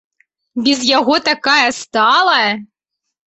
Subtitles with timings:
[0.67, 2.35] Без яго такая стала!